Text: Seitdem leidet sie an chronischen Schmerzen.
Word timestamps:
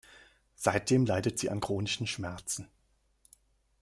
Seitdem 0.55 1.05
leidet 1.05 1.37
sie 1.37 1.51
an 1.51 1.59
chronischen 1.59 2.07
Schmerzen. 2.07 2.67